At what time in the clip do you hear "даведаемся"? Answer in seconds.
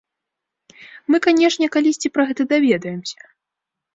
2.53-3.19